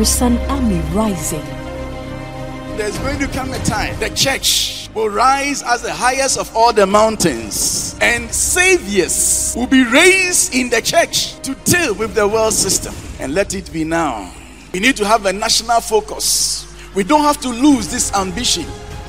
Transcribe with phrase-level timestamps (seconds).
[0.00, 1.44] there is an army rising.
[2.78, 6.72] There's going to come a time the church will rise as the highest of all
[6.72, 12.54] the mountains, and saviors will be raised in the church to deal with the world
[12.54, 12.94] system.
[13.20, 14.32] And let it be now.
[14.72, 16.66] We need to have a national focus.
[16.94, 18.64] We don't have to lose this ambition,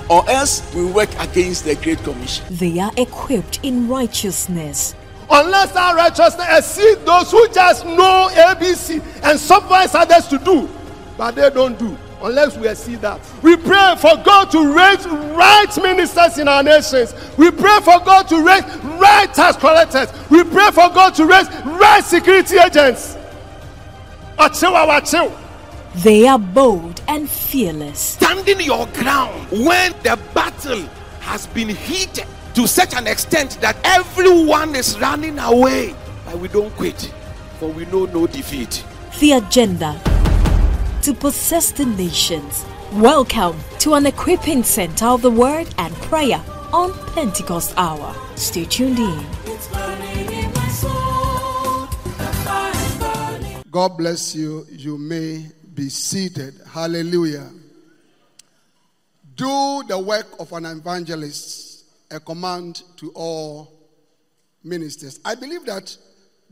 [0.10, 2.46] or else we work against the Great Commission.
[2.50, 4.94] They are equipped in righteousness.
[5.30, 10.68] Unless our righteousness exceeds those who just know ABC and supervise others to do,
[11.18, 11.98] but they don't do.
[12.22, 17.16] Unless we see that, we pray for God to raise right ministers in our nations.
[17.36, 18.64] We pray for God to raise
[19.00, 20.10] right tax collectors.
[20.30, 23.18] We pray for God to raise right security agents.
[24.38, 25.36] Achill, achill.
[25.96, 28.00] They are bold and fearless.
[28.00, 30.88] standing your ground when the battle
[31.22, 35.96] has been heated to such an extent that everyone is running away.
[36.26, 37.12] But we don't quit,
[37.60, 38.86] for we know no defeat.
[39.20, 40.00] The agenda
[41.02, 42.66] to possess the nations.
[42.94, 48.16] Welcome to an equipping center of the word and prayer on Pentecost Hour.
[48.36, 49.26] Stay tuned in.
[53.72, 54.68] God bless you.
[54.70, 56.54] You may be seated.
[56.68, 57.50] Hallelujah.
[59.36, 63.74] Do the work of an evangelist, a command to all
[64.64, 65.20] ministers.
[65.26, 65.98] I believe that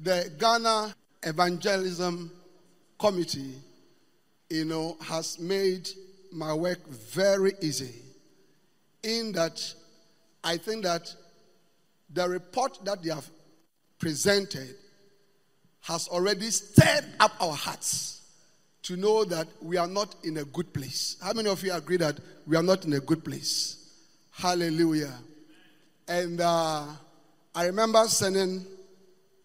[0.02, 2.32] the Ghana Evangelism
[2.98, 3.56] Committee,
[4.50, 5.90] you know, has made
[6.32, 7.94] my work very easy.
[9.04, 9.74] In that,
[10.44, 11.14] I think that
[12.12, 13.30] the report that they have
[14.00, 14.76] presented
[15.82, 18.22] has already stirred up our hearts
[18.84, 21.18] to know that we are not in a good place.
[21.22, 23.78] How many of you agree that we are not in a good place?
[24.32, 25.14] Hallelujah.
[26.08, 26.86] And uh,
[27.54, 28.66] I remember sending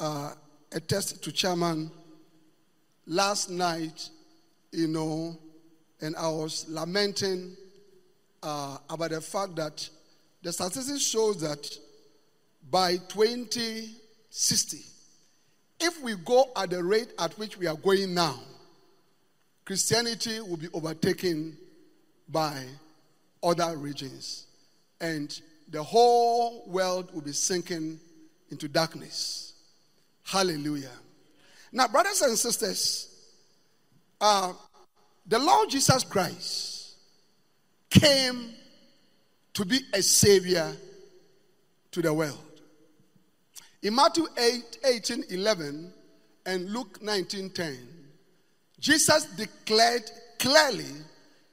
[0.00, 0.32] uh,
[0.72, 1.90] a text to chairman
[3.06, 4.08] last night,
[4.74, 5.38] you know,
[6.00, 7.56] and I was lamenting
[8.42, 9.88] uh, about the fact that
[10.42, 11.66] the statistics shows that
[12.70, 14.78] by 2060,
[15.80, 18.38] if we go at the rate at which we are going now,
[19.64, 21.56] Christianity will be overtaken
[22.28, 22.64] by
[23.42, 24.46] other regions.
[25.00, 25.38] And
[25.68, 27.98] the whole world will be sinking
[28.50, 29.54] into darkness.
[30.24, 30.90] Hallelujah.
[31.72, 33.08] Now, brothers and sisters,
[34.20, 34.52] uh,
[35.26, 36.96] the Lord Jesus Christ
[37.90, 38.50] came
[39.54, 40.72] to be a savior
[41.92, 42.38] to the world.
[43.82, 45.92] In Matthew 8, 18, 11,
[46.46, 47.78] and Luke 19, 10,
[48.80, 50.90] Jesus declared clearly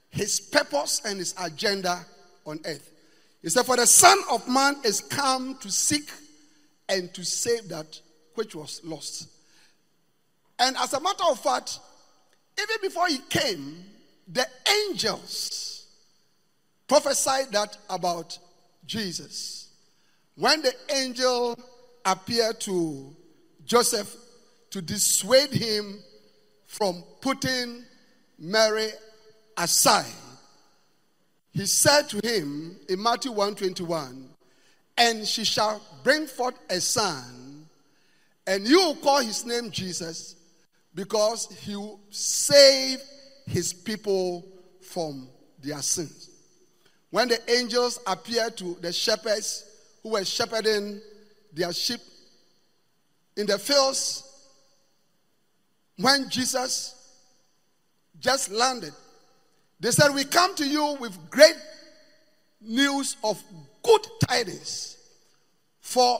[0.10, 2.06] his purpose and his agenda
[2.46, 2.92] on earth.
[3.42, 6.10] He said, For the Son of Man is come to seek
[6.90, 8.00] and to save that
[8.36, 9.30] which was lost.
[10.60, 11.80] And as a matter of fact,
[12.64, 13.84] even before he came,
[14.28, 14.46] the
[14.90, 15.88] angels
[16.88, 18.38] prophesied that about
[18.86, 19.70] Jesus.
[20.36, 21.58] When the angel
[22.06, 23.16] appeared to
[23.66, 24.14] Joseph
[24.72, 26.00] to dissuade him
[26.66, 27.84] from putting
[28.40, 28.90] Mary
[29.58, 30.06] aside,
[31.52, 34.30] he said to him in Matthew 121,
[34.98, 37.68] and she shall bring forth a son,
[38.48, 40.36] and you will call his name Jesus,
[40.94, 43.00] because he will save
[43.46, 44.46] his people
[44.82, 45.28] from
[45.62, 46.30] their sins.
[47.10, 49.66] When the angels appeared to the shepherds
[50.04, 51.02] who were shepherding
[51.54, 52.00] their sheep
[53.36, 54.24] in the fields,
[55.98, 56.96] when Jesus
[58.20, 58.94] just landed,
[59.80, 61.58] they said, We come to you with great
[62.62, 63.42] news of
[63.84, 64.98] good tidings.
[65.82, 66.20] For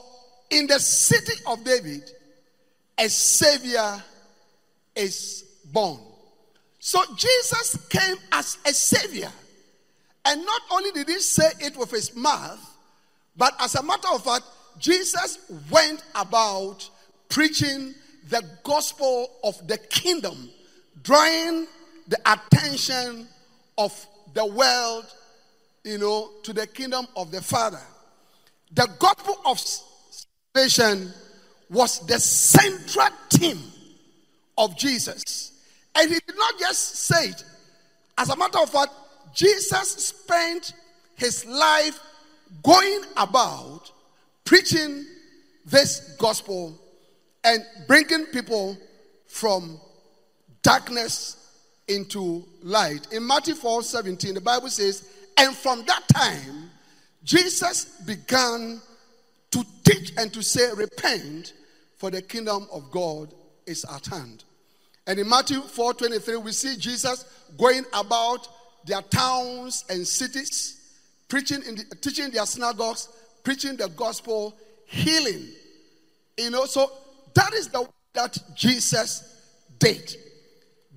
[0.50, 2.10] in the city of David,
[2.98, 4.02] a Savior
[4.94, 5.98] is born.
[6.78, 9.30] So Jesus came as a Savior.
[10.24, 12.60] And not only did he say it with his mouth,
[13.36, 14.44] but as a matter of fact,
[14.78, 15.38] Jesus
[15.70, 16.88] went about
[17.28, 17.94] preaching
[18.28, 20.50] the gospel of the kingdom,
[21.02, 21.66] drawing
[22.08, 23.26] the attention
[23.78, 25.06] of the world,
[25.84, 27.80] you know, to the kingdom of the Father.
[28.72, 29.60] The gospel of
[30.54, 31.12] salvation
[31.68, 33.71] was the central theme
[34.58, 35.52] of Jesus.
[35.94, 37.44] And he did not just say it.
[38.18, 38.92] As a matter of fact,
[39.34, 40.74] Jesus spent
[41.16, 41.98] his life
[42.62, 43.90] going about
[44.44, 45.04] preaching
[45.64, 46.78] this gospel
[47.44, 48.76] and bringing people
[49.26, 49.80] from
[50.62, 51.36] darkness
[51.88, 53.12] into light.
[53.12, 56.70] In Matthew 4 17, the Bible says, And from that time,
[57.24, 58.80] Jesus began
[59.50, 61.54] to teach and to say, Repent,
[61.96, 63.32] for the kingdom of God
[63.72, 64.44] is at hand.
[65.06, 67.24] And in Matthew 4 23, we see Jesus
[67.58, 68.46] going about
[68.84, 70.80] their towns and cities,
[71.28, 73.08] preaching in the, teaching their synagogues,
[73.42, 75.48] preaching the gospel, healing.
[76.38, 76.90] You know, so
[77.34, 79.42] that is the way that Jesus
[79.78, 80.14] did.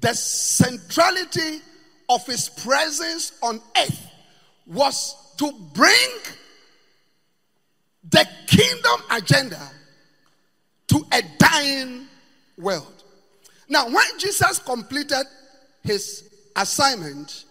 [0.01, 1.61] The centrality
[2.09, 4.07] of his presence on earth
[4.67, 6.09] was to bring
[8.09, 9.71] the kingdom agenda
[10.87, 12.07] to a dying
[12.57, 13.03] world.
[13.67, 15.23] Now, when Jesus completed
[15.83, 17.45] his assignment,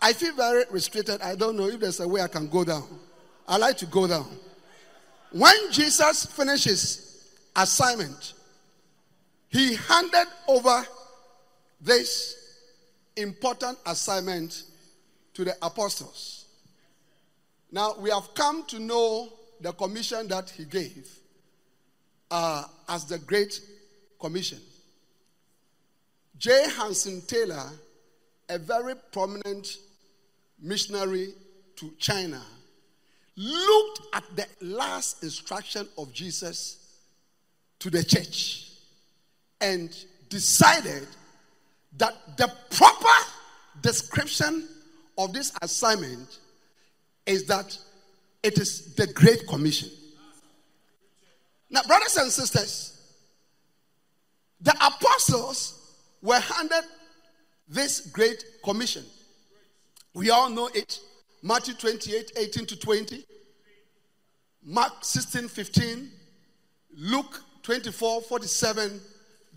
[0.00, 1.20] I feel very restricted.
[1.20, 2.86] I don't know if there's a way I can go down.
[3.46, 4.28] I like to go down.
[5.32, 8.34] When Jesus finished his assignment,
[9.48, 10.84] he handed over
[11.80, 12.36] this
[13.16, 14.62] important assignment
[15.34, 16.46] to the apostles.
[17.72, 21.08] Now, we have come to know the commission that he gave
[22.30, 23.60] uh, as the Great
[24.20, 24.60] Commission.
[26.38, 26.68] J.
[26.70, 27.70] Hudson Taylor,
[28.48, 29.76] a very prominent
[30.60, 31.34] missionary
[31.76, 32.42] to China,
[33.36, 36.98] looked at the last instruction of Jesus
[37.78, 38.70] to the church
[39.60, 39.94] and
[40.28, 41.06] decided
[41.96, 43.30] that the proper
[43.82, 44.68] description
[45.18, 46.38] of this assignment
[47.26, 47.76] is that
[48.42, 49.90] it is the Great Commission.
[51.68, 52.99] Now, brothers and sisters,
[54.60, 56.84] the apostles were handed
[57.68, 59.04] this great commission.
[60.14, 61.00] We all know it.
[61.42, 63.24] Matthew 28 18 to 20,
[64.62, 66.10] Mark 16 15,
[66.96, 69.00] Luke 24 47,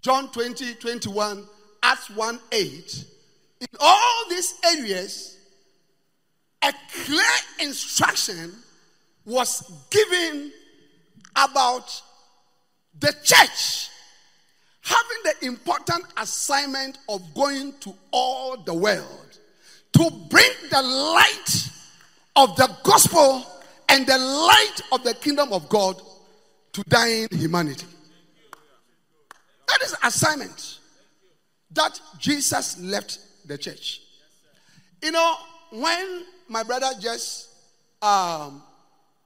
[0.02, 1.46] John 20 21,
[1.82, 3.06] Acts 1 8.
[3.62, 5.38] In all these areas,
[6.62, 6.74] a
[7.04, 7.22] clear
[7.60, 8.54] instruction
[9.26, 10.52] was given
[11.36, 12.02] about
[13.00, 13.90] the church
[14.84, 19.40] having the important assignment of going to all the world
[19.94, 21.70] to bring the light
[22.36, 23.46] of the gospel
[23.90, 26.02] and the light of the kingdom of God
[26.74, 27.86] to dying humanity.
[29.68, 30.80] That is assignment
[31.72, 34.02] that Jesus left the church.
[35.02, 35.36] You know,
[35.72, 37.50] when my brother just
[38.02, 38.64] um,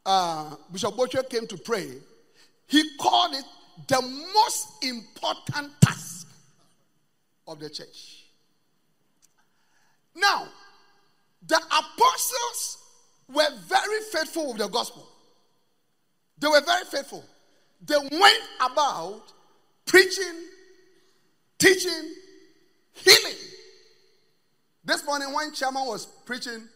[0.05, 1.89] uh, Bishop Bocho came to pray,
[2.67, 3.45] he called it
[3.87, 6.27] the most important task
[7.47, 8.25] of the church.
[10.15, 10.47] Now,
[11.45, 12.77] the apostles
[13.31, 15.07] were very faithful with the gospel.
[16.39, 17.23] They were very faithful.
[17.85, 19.21] They went about
[19.85, 20.45] preaching,
[21.59, 22.13] teaching,
[22.93, 23.37] healing.
[24.83, 26.67] This morning, when Chairman was preaching,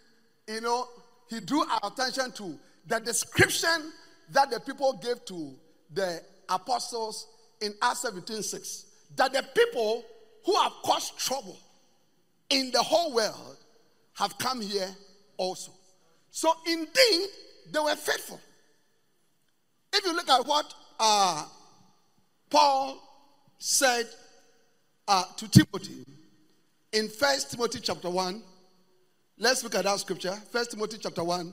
[0.47, 0.87] you know,
[1.29, 3.91] he drew our attention to the description
[4.31, 5.55] that the people gave to
[5.93, 6.21] the
[6.51, 7.27] apostles
[7.61, 10.03] in Acts 17 6 that the people
[10.45, 11.57] who have caused trouble
[12.49, 13.57] in the whole world
[14.13, 14.89] have come here
[15.37, 15.71] also.
[16.31, 17.29] So, indeed,
[17.71, 18.39] they were faithful.
[19.93, 21.45] If you look at what uh,
[22.49, 23.01] Paul
[23.59, 24.07] said
[25.07, 26.05] uh, to Timothy
[26.93, 28.41] in First Timothy chapter 1,
[29.37, 30.33] let's look at that scripture.
[30.51, 31.51] First Timothy chapter 1,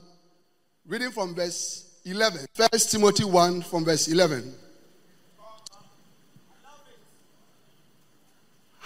[0.87, 2.45] reading from verse 11.
[2.53, 4.53] First Timothy 1 from verse 11.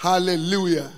[0.03, 0.91] Hallelujah.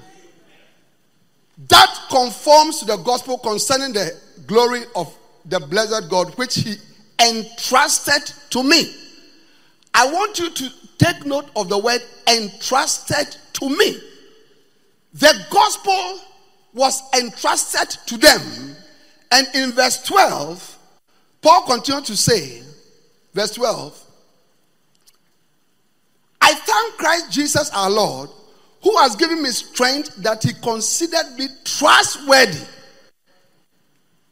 [1.68, 6.78] That conforms to the gospel concerning the glory of the blessed God, which He
[7.20, 8.96] entrusted to me.
[9.94, 14.00] I want you to take note of the word entrusted to me.
[15.14, 16.22] The gospel
[16.74, 18.76] was entrusted to them.
[19.32, 20.80] And in verse 12,
[21.44, 22.64] Paul continued to say,
[23.36, 24.04] verse 12,
[26.42, 28.32] I thank Christ Jesus our Lord
[28.86, 32.64] who has given me strength that he considered me trustworthy,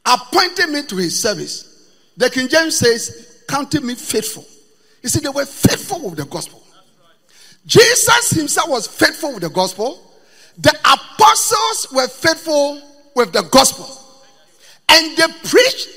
[0.06, 1.90] appointed me to his service.
[2.18, 4.46] The King James says, counted me faithful.
[5.02, 6.62] You see, they were faithful with the gospel.
[7.66, 10.00] Jesus himself was faithful with the gospel.
[10.60, 12.80] The apostles were faithful
[13.16, 13.88] with the gospel.
[14.88, 15.88] And they preached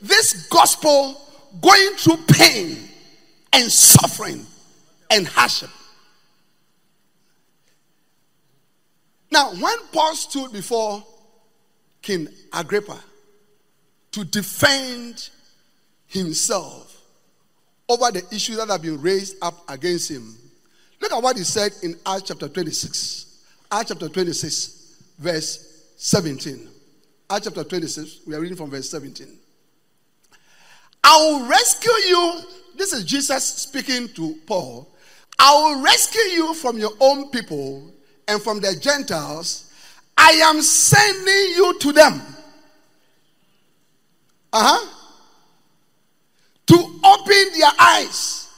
[0.00, 1.20] this gospel
[1.60, 2.88] going through pain
[3.52, 4.46] and suffering
[5.10, 5.68] and hardship.
[9.30, 11.04] Now, when Paul stood before
[12.02, 12.98] King Agrippa
[14.12, 15.30] to defend
[16.06, 17.00] himself
[17.88, 20.36] over the issues that have been raised up against him,
[21.00, 23.44] look at what he said in Acts chapter 26.
[23.70, 26.68] Acts chapter 26, verse 17.
[27.28, 29.26] Acts chapter 26, we are reading from verse 17.
[31.02, 32.40] I will rescue you.
[32.76, 34.92] This is Jesus speaking to Paul.
[35.38, 37.92] I will rescue you from your own people
[38.28, 39.72] and from the Gentiles,
[40.16, 42.20] I am sending you to them.
[44.52, 44.92] Uh huh.
[46.66, 48.48] To open their eyes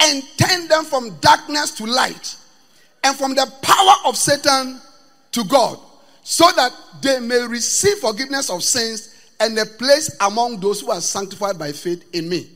[0.00, 2.36] and turn them from darkness to light
[3.04, 4.80] and from the power of Satan
[5.32, 5.78] to God,
[6.22, 11.00] so that they may receive forgiveness of sins and a place among those who are
[11.00, 12.48] sanctified by faith in me.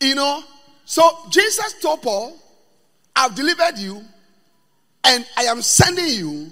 [0.00, 0.42] You know,
[0.84, 2.36] so Jesus told Paul,
[3.16, 4.02] I've delivered you,
[5.04, 6.50] and I am sending you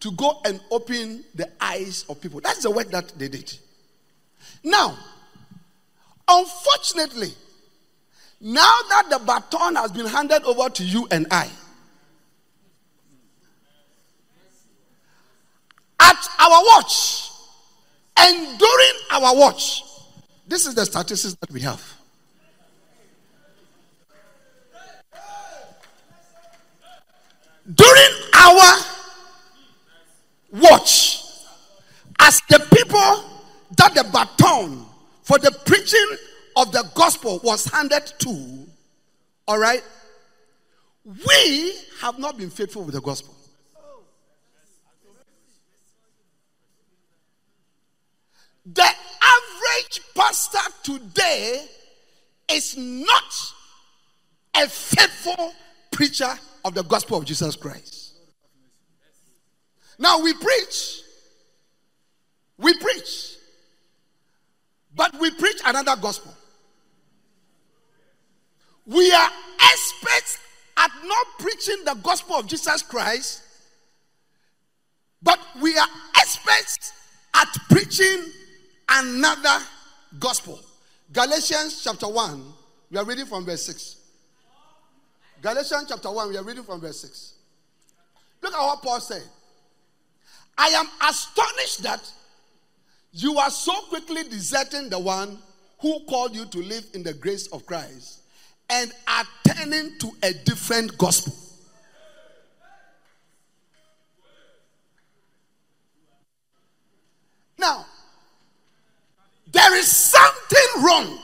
[0.00, 2.40] to go and open the eyes of people.
[2.40, 3.52] That's the work that they did.
[4.62, 4.96] Now,
[6.28, 7.32] unfortunately,
[8.40, 11.48] now that the baton has been handed over to you and I,
[16.00, 17.30] at our watch
[18.16, 19.82] and during our watch,
[20.46, 21.97] this is the statistics that we have.
[27.74, 28.80] During our
[30.52, 31.22] watch,
[32.18, 33.24] as the people
[33.76, 34.86] that the baton
[35.22, 36.16] for the preaching
[36.56, 38.66] of the gospel was handed to,
[39.46, 39.82] all right,
[41.04, 43.34] we have not been faithful with the gospel.
[48.64, 51.66] The average pastor today
[52.50, 53.52] is not
[54.54, 55.52] a faithful
[55.90, 58.12] preacher of the gospel of Jesus Christ.
[59.98, 61.00] Now we preach,
[62.58, 63.36] we preach,
[64.94, 66.32] but we preach another gospel.
[68.86, 70.38] We are experts
[70.76, 73.42] at not preaching the gospel of Jesus Christ,
[75.22, 75.88] but we are
[76.20, 76.92] experts
[77.34, 78.24] at preaching
[78.88, 79.58] another
[80.18, 80.60] gospel.
[81.12, 82.44] Galatians chapter 1,
[82.90, 83.97] we are reading from verse 6.
[85.40, 87.34] Galatians chapter 1, we are reading from verse 6.
[88.42, 89.22] Look at what Paul said.
[90.56, 92.00] I am astonished that
[93.12, 95.38] you are so quickly deserting the one
[95.80, 98.22] who called you to live in the grace of Christ
[98.68, 101.32] and are turning to a different gospel.
[107.58, 107.86] Now,
[109.52, 111.18] there is something wrong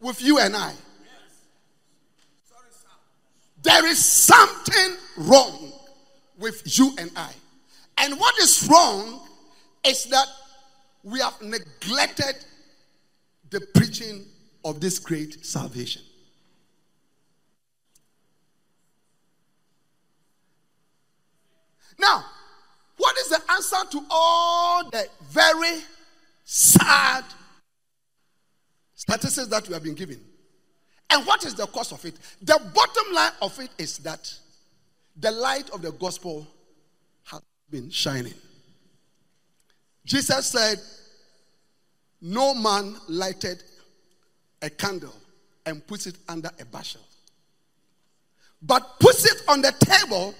[0.00, 0.72] with you and I.
[3.66, 5.72] There is something wrong
[6.38, 7.32] with you and I.
[7.98, 9.20] And what is wrong
[9.84, 10.28] is that
[11.02, 12.44] we have neglected
[13.50, 14.24] the preaching
[14.64, 16.02] of this great salvation.
[21.98, 22.24] Now,
[22.96, 25.80] what is the answer to all the very
[26.44, 27.24] sad
[28.94, 30.20] statistics that we have been given.
[31.10, 32.14] And what is the cause of it?
[32.42, 34.32] The bottom line of it is that
[35.16, 36.46] the light of the gospel
[37.24, 38.34] has been shining.
[40.04, 40.78] Jesus said,
[42.20, 43.62] No man lighted
[44.62, 45.14] a candle
[45.64, 47.00] and puts it under a bushel,
[48.62, 50.34] but puts it on the table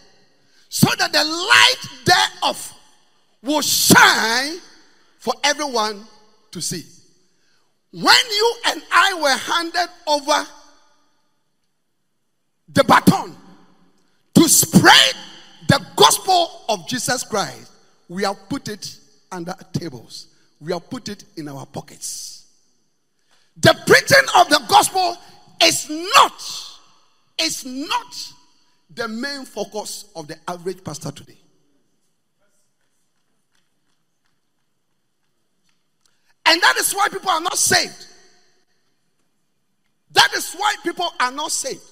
[0.69, 2.73] so that the light thereof
[3.43, 4.59] will shine
[5.19, 6.05] for everyone
[6.51, 6.85] to see.
[7.97, 10.47] When you and I were handed over
[12.69, 13.35] the baton
[14.35, 15.15] to spread
[15.67, 17.73] the gospel of Jesus Christ,
[18.11, 18.99] we have put it
[19.33, 20.27] under tables,
[20.61, 22.49] we have put it in our pockets.
[23.57, 25.17] The preaching of the gospel
[25.63, 26.43] is not,
[27.41, 28.33] is not
[28.95, 31.39] the main focus of the average pastor today.
[36.57, 38.07] And that is why people are not saved.
[40.13, 41.83] That is why people are not saved.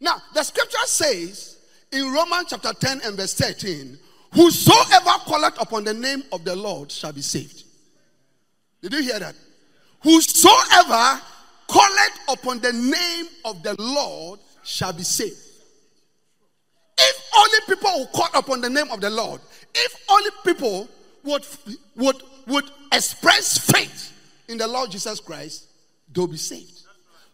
[0.00, 1.58] Now, the scripture says
[1.92, 3.98] in Romans chapter 10 and verse 13,
[4.32, 7.64] Whosoever calleth upon the name of the Lord shall be saved.
[8.80, 9.34] Did you hear that?
[10.02, 11.20] Whosoever
[11.68, 15.36] calleth upon the name of the Lord shall be saved.
[16.96, 19.42] If only people would call upon the name of the Lord,
[19.74, 20.88] if only people
[21.24, 21.44] would,
[21.96, 24.12] would, would express faith
[24.48, 25.66] in the Lord Jesus Christ,
[26.12, 26.82] they'll be saved.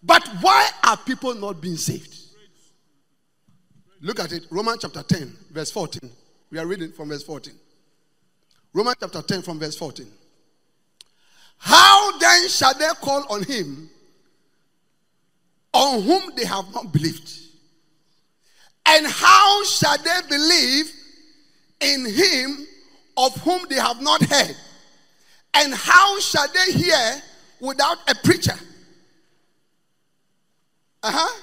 [0.03, 2.19] But why are people not being saved?
[4.01, 4.47] Look at it.
[4.51, 6.11] Romans chapter 10, verse 14.
[6.51, 7.55] We are reading from verse 14.
[8.73, 10.07] Romans chapter 10, from verse 14.
[11.59, 13.89] How then shall they call on him
[15.73, 17.31] on whom they have not believed?
[18.87, 20.93] And how shall they believe
[21.81, 22.67] in him
[23.17, 24.57] of whom they have not heard?
[25.55, 27.23] And how shall they hear
[27.61, 28.55] without a preacher?
[31.03, 31.43] Uh huh.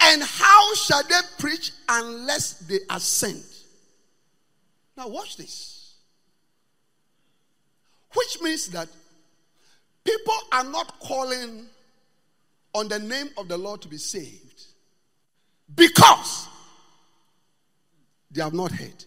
[0.00, 3.44] And how shall they preach unless they are sent?
[4.96, 5.94] Now, watch this.
[8.14, 8.88] Which means that
[10.04, 11.66] people are not calling
[12.74, 14.64] on the name of the Lord to be saved
[15.74, 16.46] because
[18.30, 19.04] they have not heard.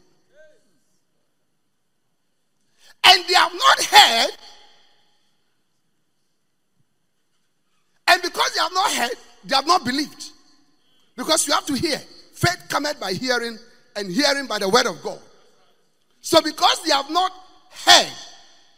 [3.04, 4.30] And they have not heard.
[8.08, 10.32] And because they have not heard, they have not believed.
[11.16, 11.98] Because you have to hear.
[12.34, 13.58] Faith cometh by hearing,
[13.96, 15.20] and hearing by the word of God.
[16.22, 17.32] So because they have not
[17.86, 18.12] heard,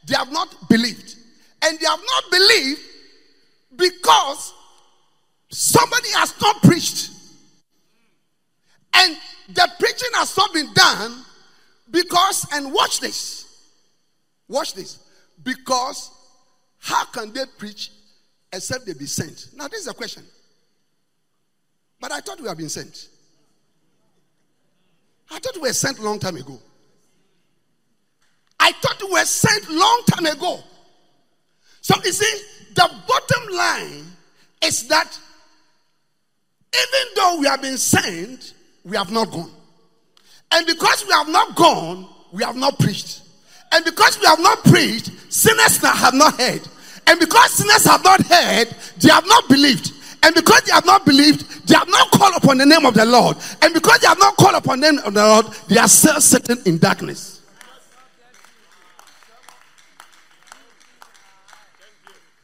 [0.05, 1.15] they have not believed.
[1.61, 2.81] And they have not believed
[3.75, 4.53] because
[5.49, 7.11] somebody has not preached.
[8.93, 9.17] And
[9.49, 11.23] the preaching has not been done
[11.89, 13.50] because, and watch this.
[14.47, 14.99] Watch this.
[15.43, 16.11] Because
[16.79, 17.91] how can they preach
[18.51, 19.49] except they be sent?
[19.55, 20.23] Now, this is a question.
[21.99, 23.09] But I thought we have been sent.
[25.29, 26.59] I thought we were sent long time ago.
[28.59, 30.59] I thought we were sent long time ago.
[31.81, 32.43] So you see,
[32.75, 34.05] the bottom line
[34.61, 35.19] is that
[36.73, 39.51] even though we have been sent, we have not gone.
[40.51, 43.20] And because we have not gone, we have not preached.
[43.71, 46.61] And because we have not preached, sinners have not heard.
[47.07, 48.67] And because sinners have not heard,
[48.99, 49.93] they have not believed.
[50.23, 53.05] And because they have not believed, they have not called upon the name of the
[53.05, 53.37] Lord.
[53.61, 56.21] And because they have not called upon the name of the Lord, they are still
[56.21, 57.41] sitting in darkness.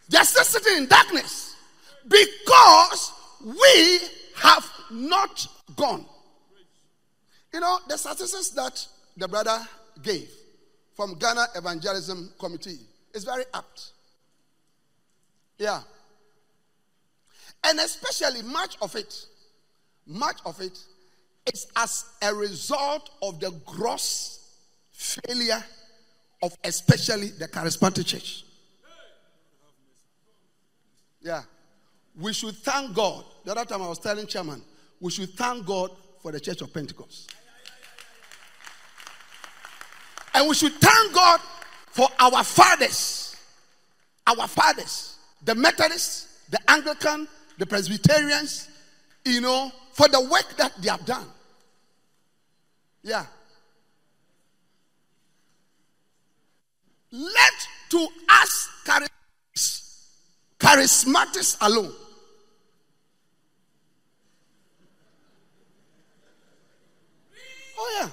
[0.10, 1.55] They are still sitting in darkness
[2.07, 3.12] because
[3.43, 4.00] we
[4.38, 6.05] have not gone.
[7.53, 9.60] You know, the statistics that the brother
[10.01, 10.29] gave
[10.98, 12.80] from Ghana Evangelism Committee
[13.13, 13.92] is very apt.
[15.60, 15.82] Yeah.
[17.63, 19.27] And especially much of it,
[20.08, 20.77] much of it
[21.54, 24.40] is as a result of the gross
[24.92, 25.64] failure
[26.42, 28.44] of especially the charismatic church.
[31.22, 31.44] Yeah.
[32.20, 33.24] We should thank God.
[33.46, 34.64] The other time I was telling chairman,
[35.00, 35.92] we should thank God
[36.24, 37.31] for the church of Pentecost.
[40.37, 41.41] And we should thank God
[41.87, 43.35] for our fathers.
[44.27, 45.15] Our fathers.
[45.43, 48.69] The Methodists, the Anglican, the Presbyterians,
[49.25, 51.25] you know, for the work that they have done.
[53.01, 53.25] Yeah.
[57.11, 58.69] Let to us
[60.59, 61.93] charismatics alone.
[67.79, 68.09] Oh, yeah.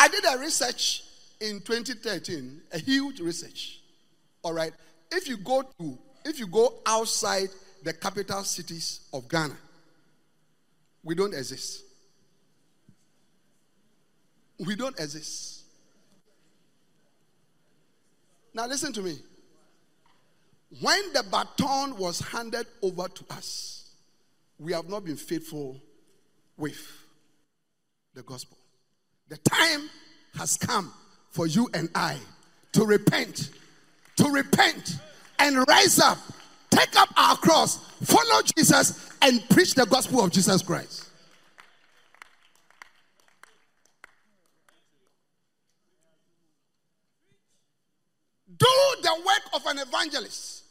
[0.00, 1.04] I did a research
[1.42, 3.82] in 2013, a huge research.
[4.42, 4.72] All right.
[5.12, 7.48] If you go to, if you go outside
[7.82, 9.58] the capital cities of Ghana,
[11.04, 11.82] we don't exist.
[14.58, 15.64] We don't exist.
[18.54, 19.18] Now, listen to me.
[20.80, 23.90] When the baton was handed over to us,
[24.58, 25.78] we have not been faithful
[26.56, 26.80] with
[28.14, 28.56] the gospel.
[29.30, 29.88] The time
[30.34, 30.92] has come
[31.30, 32.18] for you and I
[32.72, 33.50] to repent,
[34.16, 34.96] to repent
[35.38, 36.18] and rise up,
[36.70, 41.08] take up our cross, follow Jesus, and preach the gospel of Jesus Christ.
[48.58, 48.66] Do
[49.00, 50.64] the work of an evangelist.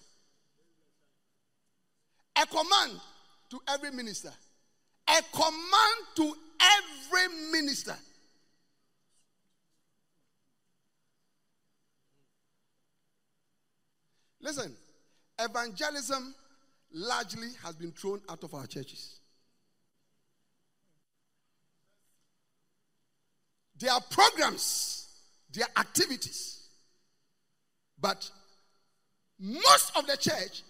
[2.35, 2.99] A command
[3.51, 4.33] to every minister.
[5.07, 7.95] A command to every minister.
[14.49, 14.75] Listen,
[15.37, 16.33] evangelism
[16.91, 19.19] largely has been thrown out of our churches.
[23.77, 25.07] There are programs,
[25.53, 26.67] there are activities,
[28.01, 28.27] but
[29.39, 30.63] most of the church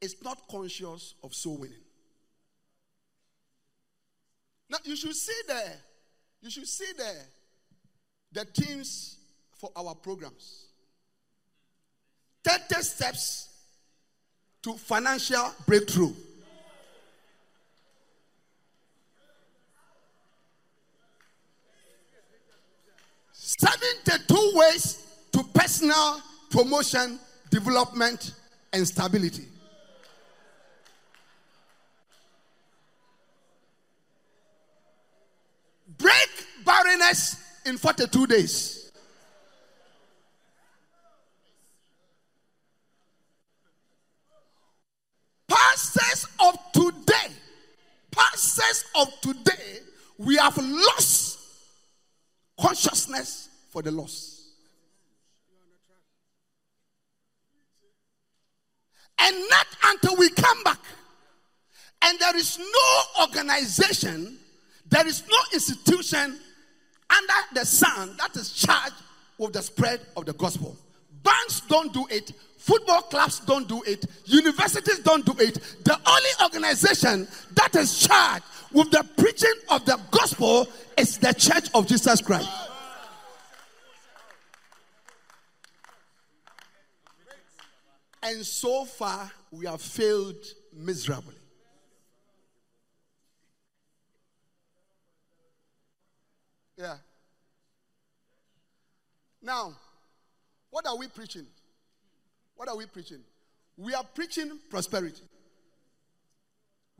[0.00, 1.76] is not conscious of soul winning.
[4.70, 5.76] Now you should see there,
[6.40, 7.24] you should see there
[8.30, 9.18] the teams
[9.56, 10.67] for our programs.
[12.44, 13.48] 30 steps
[14.62, 16.12] to financial breakthrough.
[23.32, 26.20] Seventy-two ways to personal
[26.50, 27.18] promotion,
[27.50, 28.34] development,
[28.72, 29.46] and stability.
[35.96, 38.77] Break barrenness in 42 days.
[45.78, 47.32] Pastors of today,
[48.10, 49.78] pastors of today,
[50.18, 51.38] we have lost
[52.60, 54.40] consciousness for the lost.
[59.20, 60.80] And not until we come back
[62.02, 64.36] and there is no organization,
[64.90, 66.40] there is no institution
[67.08, 68.96] under the sun that is charged
[69.38, 70.76] with the spread of the gospel.
[71.22, 75.54] Banks don't do it, football clubs don't do it, universities don't do it.
[75.84, 81.68] The only organization that is charged with the preaching of the gospel is the Church
[81.72, 82.50] of Jesus Christ.
[88.22, 90.44] And so far, we have failed
[90.74, 91.34] miserably.
[96.76, 96.96] Yeah.
[99.40, 99.74] Now,
[100.70, 101.46] what are we preaching?
[102.58, 103.20] What are we preaching?
[103.76, 105.22] We are preaching prosperity.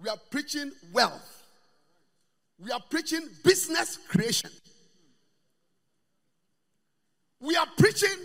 [0.01, 1.43] We are preaching wealth.
[2.61, 4.51] We are preaching business creation.
[7.41, 8.17] We are preaching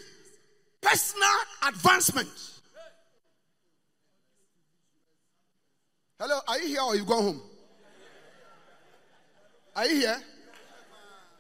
[0.80, 1.28] personal
[1.68, 2.30] advancement.
[6.20, 7.42] Hello, are you here or you go home?
[9.76, 10.22] Are you here?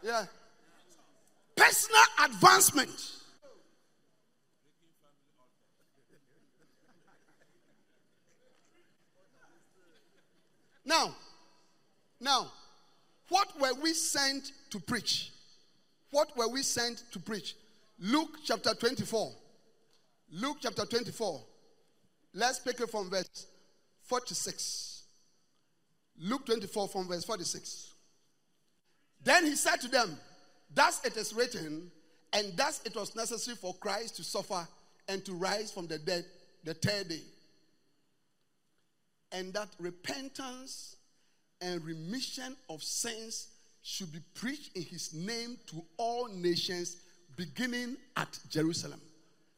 [0.02, 0.26] Yeah.
[1.56, 2.90] Personal advancement.
[10.86, 11.16] Now,
[12.20, 12.52] now,
[13.30, 15.32] what were we sent to preach?
[16.12, 17.56] What were we sent to preach?
[18.00, 19.32] Luke chapter 24.
[20.32, 21.42] Luke chapter 24.
[22.34, 23.48] Let's pick it from verse
[24.04, 25.04] 46.
[26.20, 27.94] Luke 24 from verse 46.
[29.24, 30.18] Then he said to them,
[30.74, 31.92] Thus it is written,
[32.34, 34.68] and thus it was necessary for Christ to suffer
[35.08, 36.26] and to rise from the dead
[36.64, 37.22] the third day.
[39.34, 40.96] And that repentance
[41.60, 43.50] and remission of sins
[43.82, 46.98] should be preached in his name to all nations,
[47.36, 49.02] beginning at Jerusalem.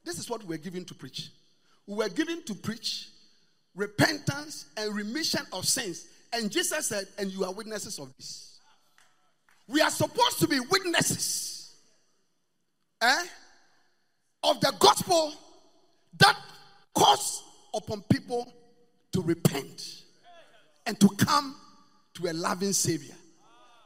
[0.03, 1.29] This is what we're given to preach.
[1.88, 3.09] We were given to preach
[3.75, 6.07] repentance and remission of sins.
[6.33, 8.59] And Jesus said, And you are witnesses of this.
[9.67, 11.75] We are supposed to be witnesses
[13.01, 13.23] eh,
[14.43, 15.33] of the gospel
[16.17, 16.38] that
[16.93, 18.51] calls upon people
[19.15, 20.04] to repent
[20.86, 21.56] and to come
[22.13, 23.15] to a loving Savior.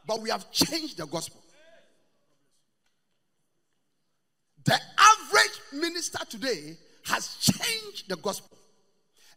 [0.07, 1.39] But we have changed the gospel.
[4.65, 8.57] The average minister today has changed the gospel.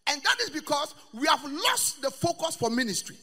[0.07, 3.17] And that is because we have lost the focus for ministry.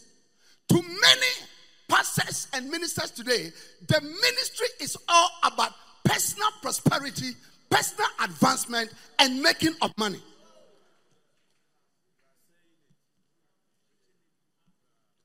[0.68, 1.48] To many
[1.88, 3.52] pastors and ministers today,
[3.88, 5.72] the ministry is all about
[6.04, 7.32] personal prosperity,
[7.72, 10.22] personal advancement, and making of money.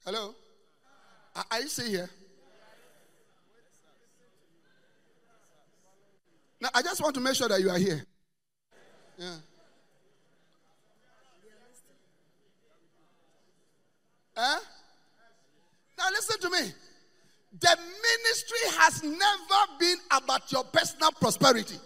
[0.04, 0.34] Hello?
[1.50, 2.10] Are you still here?
[6.60, 8.04] Now, I just want to make sure that you are here.
[9.18, 9.36] Yeah.
[14.36, 14.60] Huh?
[15.96, 16.72] Now, listen to me.
[17.60, 21.76] The ministry has never been about your personal prosperity.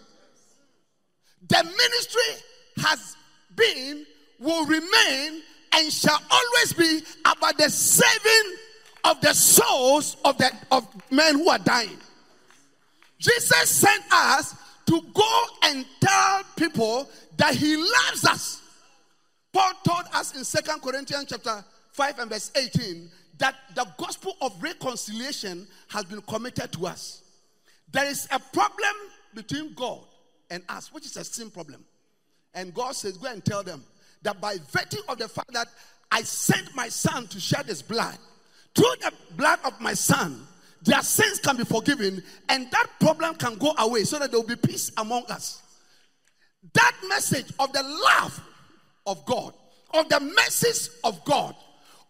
[1.47, 2.43] The ministry
[2.83, 3.15] has
[3.55, 4.05] been,
[4.39, 5.41] will remain,
[5.73, 8.57] and shall always be about the saving
[9.03, 11.97] of the souls of the of men who are dying.
[13.19, 14.55] Jesus sent us
[14.85, 18.61] to go and tell people that he loves us.
[19.51, 24.61] Paul told us in Second Corinthians chapter 5 and verse 18 that the gospel of
[24.61, 27.23] reconciliation has been committed to us.
[27.91, 28.93] There is a problem
[29.33, 30.01] between God
[30.49, 31.83] and us, which is a sin problem.
[32.53, 33.83] And God says, Go and tell them
[34.21, 35.67] that by virtue of the fact that
[36.11, 38.17] I sent my son to shed his blood,
[38.75, 40.45] through the blood of my son,
[40.81, 44.47] their sins can be forgiven and that problem can go away so that there will
[44.47, 45.61] be peace among us.
[46.73, 48.41] That message of the love
[49.05, 49.53] of God,
[49.93, 51.55] of the message of God,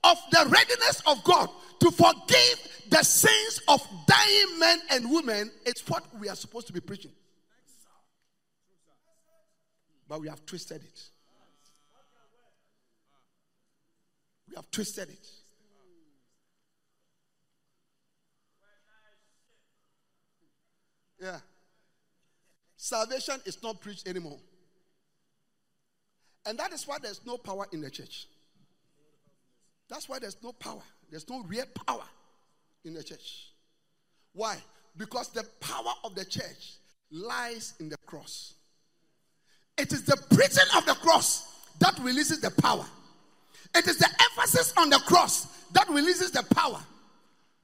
[0.03, 5.81] of the readiness of God to forgive the sins of dying men and women is
[5.87, 7.11] what we are supposed to be preaching.
[10.07, 11.01] But we have twisted it.
[14.49, 15.27] We have twisted it.
[21.21, 21.39] Yeah.
[22.77, 24.39] Salvation is not preached anymore.
[26.45, 28.27] And that is why there's no power in the church.
[29.89, 30.81] That's why there's no power.
[31.09, 32.05] There's no real power
[32.85, 33.51] in the church.
[34.33, 34.57] Why?
[34.95, 36.75] Because the power of the church
[37.11, 38.53] lies in the cross.
[39.77, 42.85] It is the preaching of the cross that releases the power.
[43.75, 46.79] It is the emphasis on the cross that releases the power.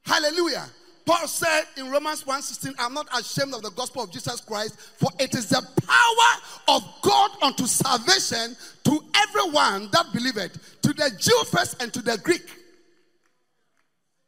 [0.05, 0.67] Hallelujah.
[1.05, 5.11] Paul said in Romans 1:16, I'm not ashamed of the gospel of Jesus Christ, for
[5.19, 11.43] it is the power of God unto salvation to everyone that believeth, to the Jew
[11.45, 12.45] first and to the Greek.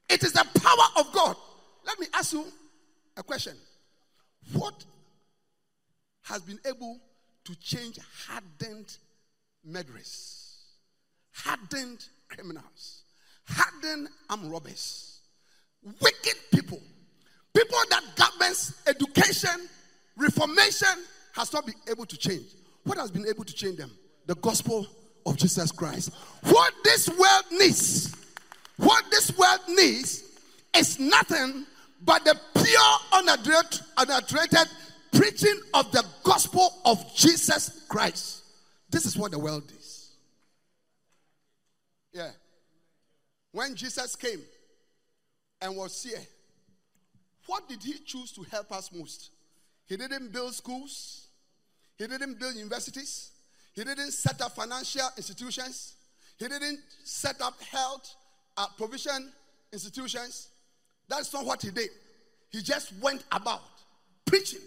[0.09, 1.35] It is the power of God.
[1.83, 2.45] Let me ask you
[3.17, 3.57] a question.
[4.53, 4.85] What
[6.23, 6.99] has been able
[7.45, 8.97] to change hardened
[9.63, 10.46] murderers,
[11.43, 13.03] hardened criminals,
[13.45, 15.19] hardened armed robbers,
[16.01, 16.79] wicked people,
[17.55, 19.69] people that government's education,
[20.17, 22.45] reformation has not been able to change.
[22.83, 23.91] What has been able to change them?
[24.25, 24.87] The gospel
[25.25, 26.11] of Jesus Christ.
[26.43, 28.15] What this world needs,
[28.77, 30.23] what this world needs
[30.75, 31.65] is nothing
[32.03, 34.67] but the pure, unadulterated, unadulterated
[35.11, 38.43] preaching of the gospel of Jesus Christ.
[38.89, 39.76] This is what the world is.
[42.13, 42.31] Yeah.
[43.51, 44.41] When Jesus came
[45.61, 46.21] and was here,
[47.45, 49.31] what did he choose to help us most?
[49.85, 51.27] He didn't build schools,
[51.97, 53.31] he didn't build universities,
[53.73, 55.95] he didn't set up financial institutions,
[56.37, 58.15] he didn't set up health
[58.57, 59.31] uh, provision
[59.71, 60.49] institutions.
[61.07, 61.89] That's not what he did.
[62.49, 63.61] He just went about
[64.25, 64.59] preaching.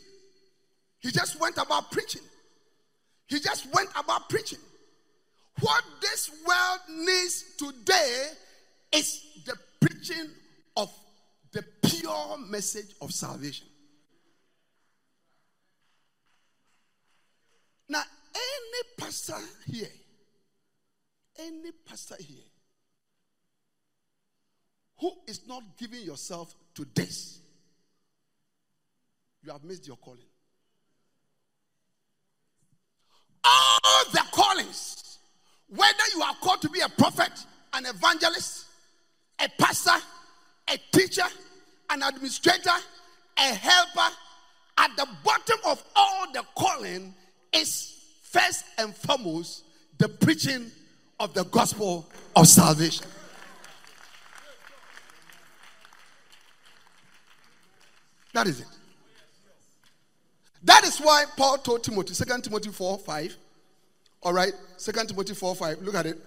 [1.00, 2.22] He just went about preaching.
[3.28, 4.58] He just went about preaching.
[5.58, 8.26] What this world needs today
[8.92, 10.30] is the preaching
[10.76, 10.90] of
[11.52, 13.66] the pure message of salvation.
[17.88, 18.02] Now,
[18.34, 19.36] any pastor
[19.66, 19.88] here,
[21.38, 22.44] any pastor here
[25.00, 27.40] who is not giving yourself to this,
[29.42, 30.20] you have missed your calling.
[33.42, 35.09] All the callings,
[35.74, 37.32] whether you are called to be a prophet,
[37.72, 38.66] an evangelist,
[39.38, 40.04] a pastor,
[40.68, 41.26] a teacher,
[41.90, 42.70] an administrator,
[43.38, 44.14] a helper,
[44.78, 47.14] at the bottom of all the calling
[47.52, 49.64] is first and foremost
[49.98, 50.70] the preaching
[51.18, 53.06] of the gospel of salvation.
[58.32, 58.66] That is it.
[60.62, 63.36] That is why Paul told Timothy, 2 Timothy 4 5.
[64.22, 65.82] All right, 2 Timothy 4 5.
[65.82, 66.18] Look at it.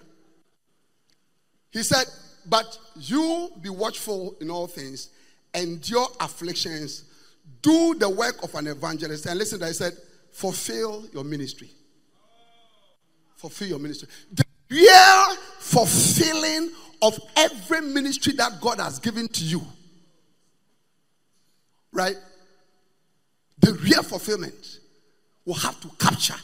[1.70, 2.06] He said,
[2.46, 5.10] But you be watchful in all things,
[5.54, 7.04] endure afflictions,
[7.62, 9.26] do the work of an evangelist.
[9.26, 9.92] And listen, I said,
[10.32, 11.70] fulfill your ministry.
[13.36, 14.08] Fulfill your ministry.
[14.32, 16.70] The real fulfilling
[17.02, 19.62] of every ministry that God has given to you.
[21.92, 22.16] Right?
[23.64, 24.80] the real fulfillment
[25.44, 26.34] will have to capture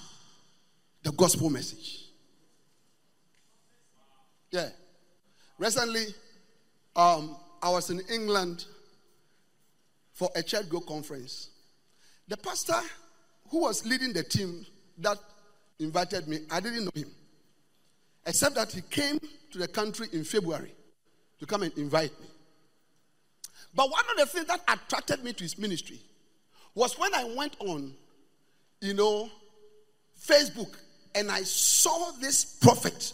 [1.03, 2.05] the gospel message.
[4.51, 4.69] Yeah.
[5.59, 6.07] Recently,
[6.97, 8.65] um, I was in England
[10.13, 11.51] for a church go conference.
[12.29, 12.81] The pastor
[13.49, 14.65] who was leading the team
[14.99, 15.19] that
[15.79, 17.11] invited me, I didn't know him.
[18.27, 19.19] Except that he came
[19.51, 20.75] to the country in February
[21.39, 22.27] to come and invite me.
[23.75, 26.01] But one of the things that attracted me to his ministry
[26.75, 27.95] was when I went on,
[28.81, 29.31] you know,
[30.21, 30.77] Facebook
[31.15, 33.13] and I saw this prophet,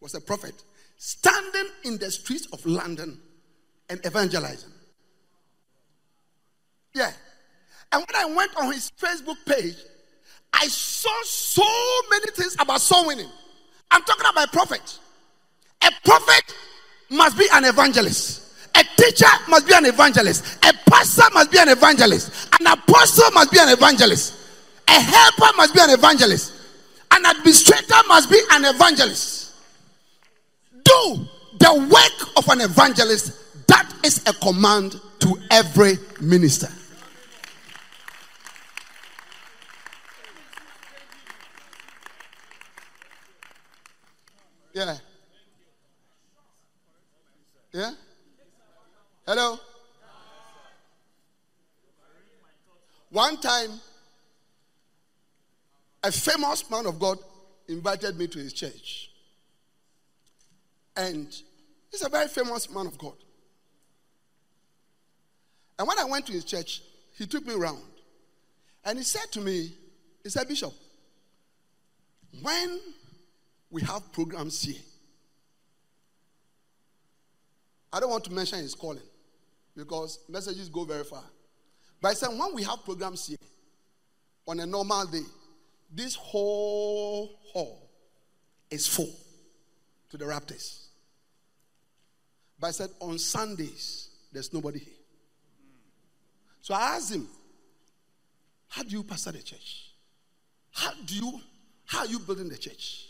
[0.00, 0.54] was a prophet,
[0.98, 3.20] standing in the streets of London
[3.88, 4.70] and evangelizing.
[6.94, 7.12] Yeah.
[7.92, 9.76] And when I went on his Facebook page,
[10.52, 11.64] I saw so
[12.10, 13.30] many things about soul winning.
[13.90, 14.98] I'm talking about a prophet.
[15.82, 16.54] A prophet
[17.10, 18.42] must be an evangelist.
[18.76, 20.64] A teacher must be an evangelist.
[20.64, 22.48] A pastor must be an evangelist.
[22.58, 24.34] An apostle must be an evangelist.
[24.88, 26.53] A helper must be an evangelist.
[27.14, 29.52] An administrator must be an evangelist.
[30.82, 31.26] Do
[31.58, 33.66] the work of an evangelist.
[33.68, 36.68] That is a command to every minister.
[44.72, 44.96] Yeah.
[47.72, 47.92] Yeah.
[49.24, 49.58] Hello?
[53.10, 53.70] One time,
[56.04, 57.18] a famous man of God
[57.66, 59.10] invited me to his church.
[60.96, 61.26] And
[61.90, 63.14] he's a very famous man of God.
[65.78, 66.82] And when I went to his church,
[67.16, 67.80] he took me around.
[68.84, 69.72] And he said to me,
[70.22, 70.74] he said, Bishop,
[72.42, 72.80] when
[73.70, 74.82] we have programs here,
[77.90, 79.00] I don't want to mention his calling
[79.74, 81.24] because messages go very far.
[82.02, 83.38] But I said, when we have programs here
[84.46, 85.22] on a normal day,
[85.92, 87.90] this whole hall
[88.70, 89.12] is full
[90.10, 90.86] to the Raptors.
[92.58, 94.94] But I said, on Sundays, there's nobody here.
[96.60, 97.28] So I asked him,
[98.68, 99.90] How do you pastor the church?
[100.72, 101.40] How do you
[101.86, 103.06] how are you building the church?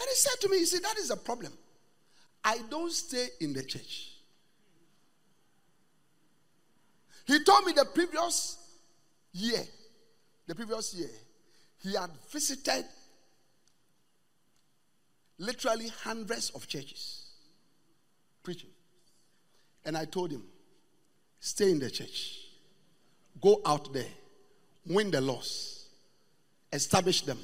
[0.00, 1.52] And he said to me, You see, that is a problem.
[2.42, 4.10] I don't stay in the church.
[7.26, 8.58] He told me the previous
[9.32, 9.62] year,
[10.46, 11.10] the previous year,
[11.84, 12.84] he had visited
[15.38, 17.26] literally hundreds of churches
[18.42, 18.70] preaching.
[19.84, 20.42] And I told him,
[21.40, 22.38] stay in the church,
[23.40, 24.06] go out there,
[24.86, 25.88] win the loss,
[26.72, 27.38] establish them,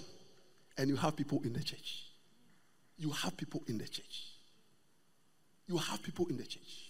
[0.79, 2.07] and you have people in the church.
[2.97, 4.25] You have people in the church.
[5.67, 6.89] You have people in the church.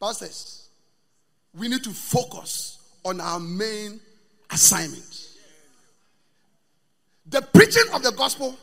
[0.00, 0.68] Pastors,
[1.54, 4.00] we need to focus on our main
[4.52, 5.28] assignment.
[7.26, 8.56] The preaching of the gospel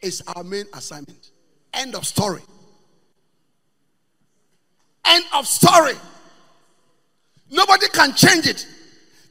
[0.00, 1.30] is our main assignment.
[1.72, 2.42] End of story.
[5.04, 5.94] End of story.
[7.50, 8.66] Nobody can change it.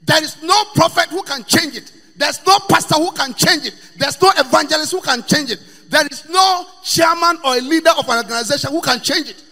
[0.03, 1.91] There is no prophet who can change it.
[2.17, 3.73] There's no pastor who can change it.
[3.97, 5.59] There's no evangelist who can change it.
[5.89, 9.43] There is no chairman or a leader of an organization who can change it.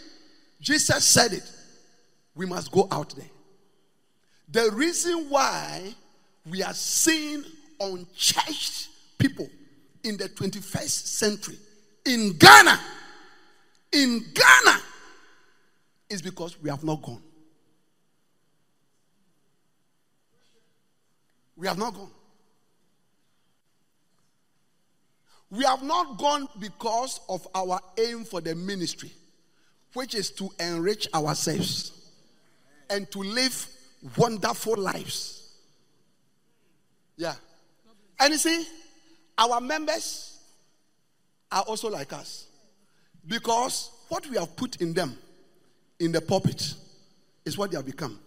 [0.61, 1.49] Jesus said it.
[2.35, 3.29] We must go out there.
[4.49, 5.93] The reason why
[6.49, 7.43] we are seeing
[7.79, 9.49] unchurched people
[10.03, 11.57] in the 21st century
[12.05, 12.79] in Ghana,
[13.91, 14.79] in Ghana,
[16.09, 17.21] is because we have not gone.
[21.55, 22.11] We have not gone.
[25.49, 29.11] We have not gone because of our aim for the ministry,
[29.93, 32.11] which is to enrich ourselves
[32.89, 33.67] and to live
[34.17, 35.42] wonderful lives.
[37.17, 37.35] Yeah.
[38.19, 38.65] And you see,
[39.37, 40.39] our members
[41.51, 42.47] are also like us
[43.27, 45.17] because what we have put in them
[45.99, 46.73] in the pulpit
[47.45, 48.19] is what they have become.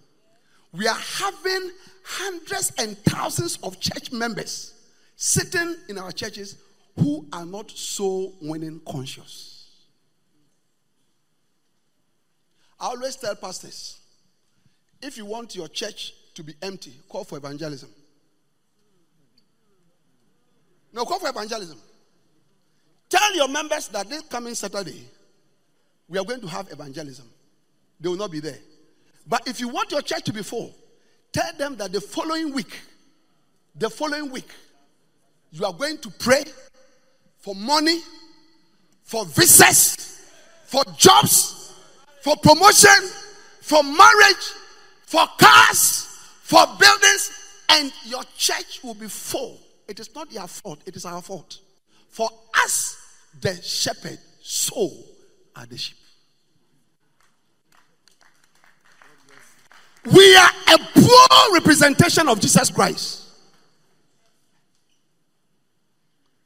[0.73, 1.71] We are having
[2.05, 4.75] hundreds and thousands of church members
[5.17, 6.57] sitting in our churches
[6.99, 9.69] who are not so winning conscious.
[12.79, 13.99] I always tell pastors
[15.01, 17.91] if you want your church to be empty, call for evangelism.
[20.97, 21.79] No, call for evangelism.
[23.11, 25.05] Tell your members that this coming Saturday,
[26.09, 27.27] we are going to have evangelism.
[28.01, 28.57] They will not be there.
[29.27, 30.75] But if you want your church to be full,
[31.33, 32.81] tell them that the following week,
[33.75, 34.49] the following week,
[35.53, 36.45] you are going to pray
[37.41, 38.01] for money,
[39.03, 40.19] for visas,
[40.65, 41.75] for jobs,
[42.23, 43.11] for promotion,
[43.61, 44.53] for marriage,
[45.05, 46.07] for cars,
[46.41, 47.33] for buildings,
[47.69, 49.61] and your church will be full.
[49.89, 51.59] It is not their fault, it is our fault.
[52.09, 52.29] For
[52.65, 52.97] us,
[53.41, 54.91] the shepherd, so
[55.55, 55.97] are the sheep.
[60.13, 63.25] We are a poor representation of Jesus Christ.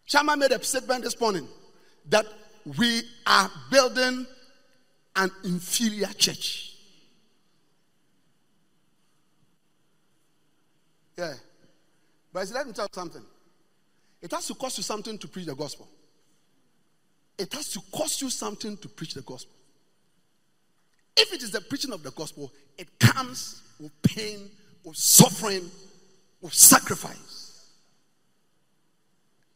[0.08, 1.46] Chama made a statement this morning
[2.08, 2.26] that
[2.78, 4.26] we are building
[5.16, 6.74] an inferior church.
[11.16, 11.34] Yeah.
[12.32, 13.22] But let me tell you something.
[14.22, 15.88] It has to cost you something to preach the gospel.
[17.38, 19.54] It has to cost you something to preach the gospel.
[21.16, 24.50] If it is the preaching of the gospel, it comes with pain,
[24.84, 25.70] with suffering,
[26.40, 27.66] with sacrifice.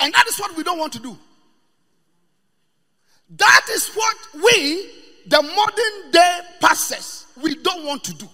[0.00, 1.16] And that is what we don't want to do.
[3.37, 4.90] That is what we,
[5.27, 8.29] the modern day pastors, we don't want to do.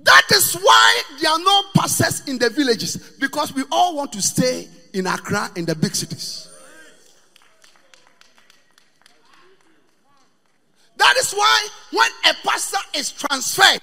[0.00, 4.22] That is why there are no pastors in the villages because we all want to
[4.22, 6.48] stay in Accra in the big cities.
[10.96, 13.80] That is why when a pastor is transferred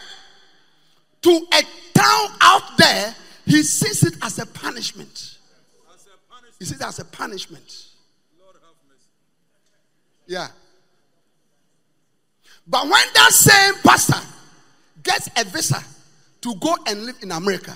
[1.21, 3.15] to a town out there,
[3.45, 5.37] he sees it as a punishment.
[6.59, 7.87] He sees it as a punishment.
[10.27, 10.47] Yeah.
[12.67, 14.25] But when that same pastor
[15.01, 15.83] gets a visa
[16.41, 17.75] to go and live in America,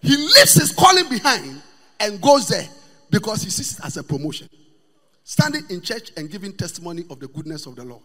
[0.00, 1.60] he leaves his calling behind
[2.00, 2.66] and goes there
[3.10, 4.48] because he sees it as a promotion.
[5.24, 8.02] Standing in church and giving testimony of the goodness of the Lord.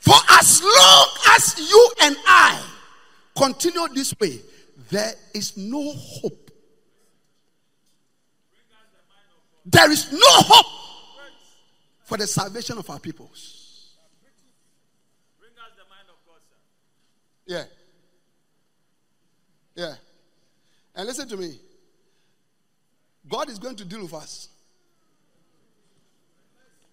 [0.00, 2.62] For as long as you and I
[3.36, 4.40] continue this way,
[4.90, 6.50] there is no hope.
[9.64, 10.66] There is no hope
[12.04, 13.55] for the salvation of our peoples.
[17.46, 17.64] Yeah.
[19.74, 19.94] Yeah.
[20.94, 21.58] And listen to me.
[23.28, 24.48] God is going to deal with us.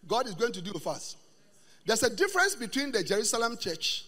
[0.07, 1.15] God is going to deal with us.
[1.85, 4.05] There's a difference between the Jerusalem church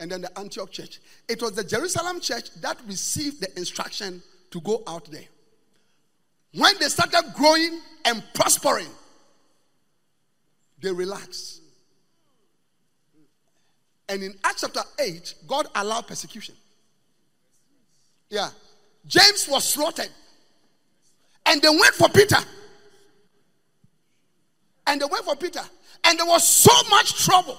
[0.00, 1.00] and then the Antioch church.
[1.28, 5.24] It was the Jerusalem church that received the instruction to go out there.
[6.54, 8.88] When they started growing and prospering,
[10.80, 11.60] they relaxed.
[14.08, 16.54] And in Acts chapter 8, God allowed persecution.
[18.30, 18.50] Yeah.
[19.06, 20.10] James was slaughtered.
[21.46, 22.38] And they went for Peter.
[24.86, 25.62] And they went for Peter.
[26.04, 27.58] And there was so much trouble.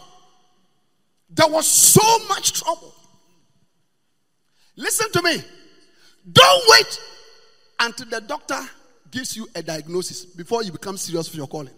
[1.29, 2.93] There was so much trouble.
[4.75, 5.43] Listen to me.
[6.31, 6.99] Don't wait
[7.79, 8.59] until the doctor
[9.11, 11.73] gives you a diagnosis before you become serious for your calling.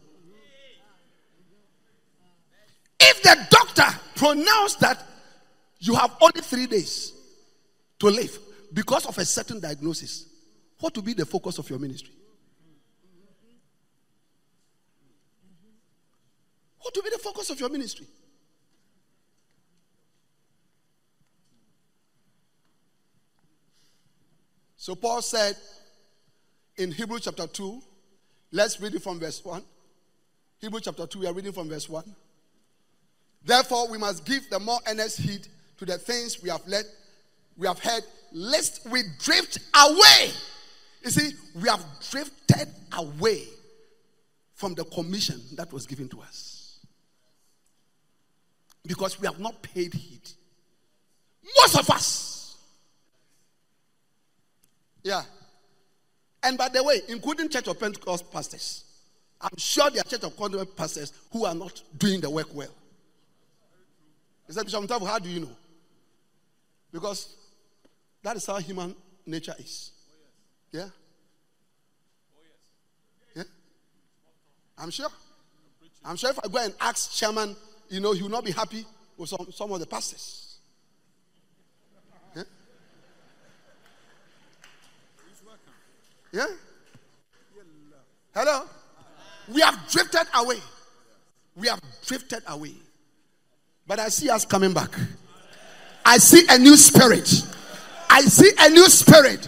[3.02, 5.04] If the doctor pronounced that
[5.80, 7.14] you have only three days
[8.00, 8.38] to live
[8.74, 10.28] because of a certain diagnosis,
[10.80, 12.14] what will be the focus of your ministry?
[16.80, 18.08] What will be the focus of your ministry?
[24.78, 25.56] So Paul said
[26.78, 27.82] in Hebrew chapter 2,
[28.52, 29.64] let's read it from verse 1.
[30.60, 32.04] Hebrew chapter 2, we are reading from verse 1.
[33.44, 36.86] Therefore, we must give the more earnest heed to the things we have let,
[37.58, 40.32] we have heard, lest we drift away.
[41.04, 42.68] You see, we have drifted
[42.98, 43.46] away
[44.54, 46.78] from the commission that was given to us.
[48.86, 50.22] Because we have not paid heed.
[51.58, 52.58] Most of us.
[55.04, 55.24] Yeah.
[56.44, 58.84] And by the way, including Church of Pentecost pastors,
[59.40, 62.70] I'm sure there are Church of Pentecost pastors who are not doing the work well.
[64.52, 65.56] He said, Bishop Nterful, how do you know?
[66.92, 67.38] Because
[68.22, 68.94] that is how human
[69.26, 69.92] nature is.
[70.74, 70.90] Yeah?
[73.34, 73.44] Yeah?
[74.78, 75.08] I'm sure.
[76.04, 77.56] I'm sure if I go and ask chairman,
[77.88, 78.84] you know, he will not be happy
[79.16, 80.58] with some, some of the pastors.
[82.36, 82.44] Yeah?
[86.34, 86.48] Yeah?
[88.36, 88.66] Hello?
[89.48, 90.60] We have drifted away.
[91.56, 92.74] We have drifted away.
[93.88, 94.96] But I see us coming back.
[96.06, 97.30] I see a new spirit.
[98.10, 99.48] I see a new spirit.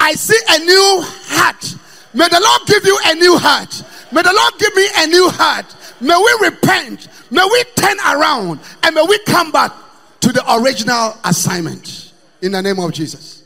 [0.00, 1.74] I see a new heart.
[2.14, 3.82] May the Lord give you a new heart.
[4.12, 5.74] May the Lord give me a new heart.
[6.00, 7.08] May we repent.
[7.30, 9.72] May we turn around and may we come back
[10.20, 12.12] to the original assignment
[12.42, 13.44] in the name of Jesus.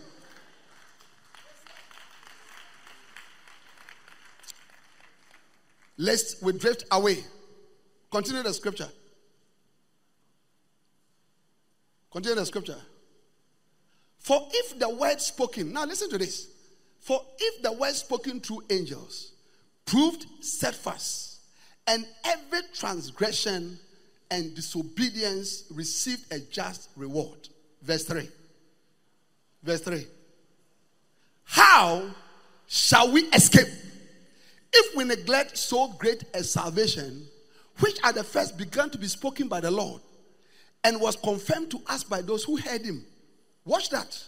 [5.96, 7.24] Lest we drift away.
[8.10, 8.88] Continue the scripture.
[12.10, 12.78] Continue the scripture.
[14.18, 16.48] For if the word spoken, now listen to this.
[17.00, 19.32] For if the word spoken through angels
[19.86, 21.40] proved steadfast,
[21.86, 23.78] and every transgression
[24.30, 27.48] and disobedience received a just reward.
[27.82, 28.28] Verse 3.
[29.62, 30.06] Verse 3.
[31.44, 32.10] How
[32.68, 33.66] shall we escape
[34.72, 37.26] if we neglect so great a salvation,
[37.80, 40.00] which at the first began to be spoken by the Lord?
[40.84, 43.04] And was confirmed to us by those who heard him.
[43.64, 44.22] Watch that.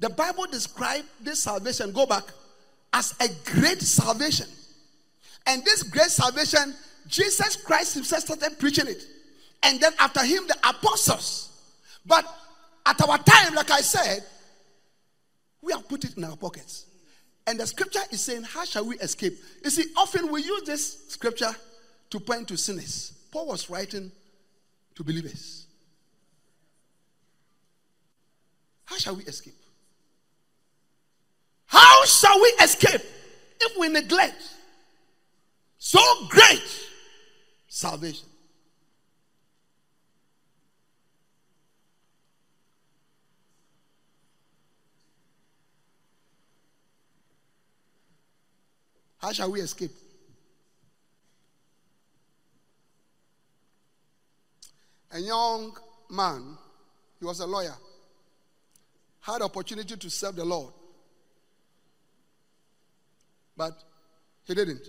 [0.00, 2.24] The Bible described this salvation, go back,
[2.92, 4.46] as a great salvation.
[5.46, 6.74] And this great salvation,
[7.06, 9.02] Jesus Christ himself started preaching it.
[9.62, 11.50] And then after him, the apostles.
[12.06, 12.24] But
[12.86, 14.24] at our time, like I said,
[15.60, 16.86] we have put it in our pockets.
[17.46, 19.32] And the scripture is saying, How shall we escape?
[19.64, 21.50] You see, often we use this scripture
[22.10, 23.12] to point to sinners.
[23.32, 24.12] Paul was writing
[24.94, 25.67] to believers.
[28.88, 29.54] How shall we escape?
[31.66, 33.02] How shall we escape
[33.60, 34.42] if we neglect
[35.76, 36.62] so great
[37.68, 38.26] salvation?
[49.18, 49.92] How shall we escape?
[55.10, 55.76] A young
[56.08, 56.56] man,
[57.18, 57.74] he was a lawyer
[59.28, 60.72] had opportunity to serve the Lord.
[63.56, 63.72] But
[64.44, 64.88] he didn't.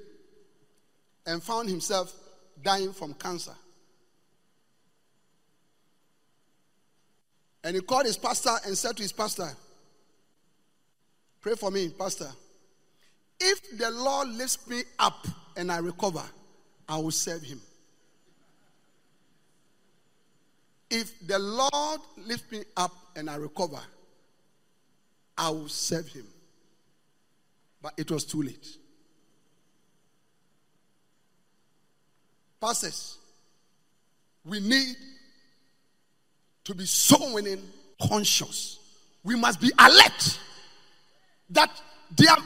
[1.26, 2.14] And found himself
[2.64, 3.54] dying from cancer.
[7.64, 9.50] And he called his pastor and said to his pastor,
[11.42, 12.30] Pray for me, pastor.
[13.40, 15.28] If the Lord lifts me up
[15.58, 16.24] and I recover,
[16.88, 17.62] I will serve him.
[20.90, 23.80] If the Lord lifts me up and I recover,
[25.40, 26.28] I will serve him.
[27.82, 28.68] But it was too late.
[32.60, 33.18] Pastors,
[34.44, 34.98] we need
[36.66, 37.62] to be so winning
[38.02, 38.80] conscious.
[39.24, 40.40] We must be alert
[41.52, 41.72] that
[42.18, 42.44] there are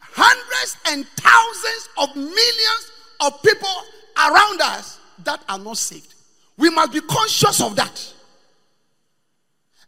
[0.00, 3.68] hundreds and thousands of millions of people
[4.16, 6.14] around us that are not saved.
[6.56, 8.14] We must be conscious of that.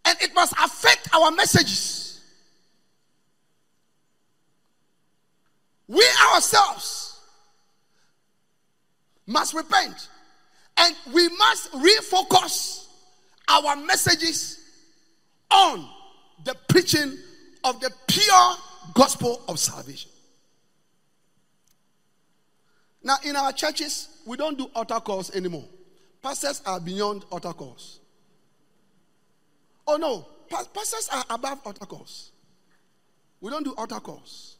[0.04, 2.05] And it must affect our messages.
[5.88, 7.20] We ourselves
[9.26, 10.08] must repent
[10.76, 12.86] and we must refocus
[13.48, 14.58] our messages
[15.50, 15.88] on
[16.44, 17.16] the preaching
[17.64, 18.56] of the pure
[18.94, 20.10] gospel of salvation.
[23.02, 25.64] Now, in our churches, we don't do altar calls anymore.
[26.22, 28.00] Pastors are beyond altar calls.
[29.86, 32.32] Oh no, pastors are above altar calls.
[33.40, 34.55] We don't do altar calls.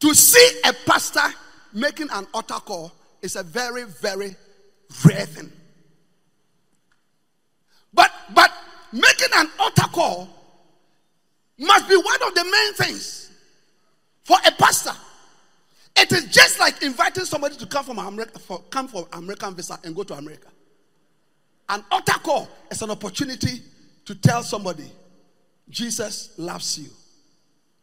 [0.00, 1.34] To see a pastor
[1.72, 2.92] making an altar call
[3.22, 4.36] is a very, very
[5.04, 5.52] rare thing.
[7.92, 8.52] But but
[8.92, 10.28] making an altar call
[11.58, 13.30] must be one of the main things
[14.22, 14.92] for a pastor.
[15.96, 19.78] It is just like inviting somebody to come from America, for, come for American visa
[19.82, 20.48] and go to America.
[21.70, 23.62] An altar call is an opportunity
[24.04, 24.90] to tell somebody
[25.70, 26.90] Jesus loves you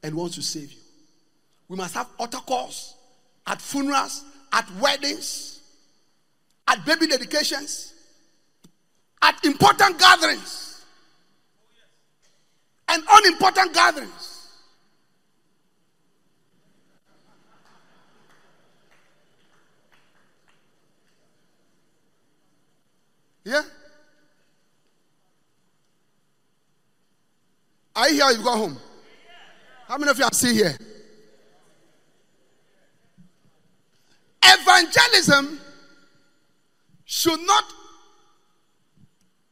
[0.04, 0.83] and wants to save you.
[1.68, 2.96] We must have altar calls
[3.48, 5.62] at funerals, at weddings,
[6.68, 7.94] at baby dedications,
[9.22, 10.86] at important gatherings,
[12.88, 14.34] and unimportant gatherings.
[23.46, 23.62] Yeah?
[27.96, 28.32] Are you here?
[28.38, 28.78] You go home.
[29.88, 30.78] How many of you are still here?
[34.46, 35.60] Evangelism
[37.06, 37.64] should not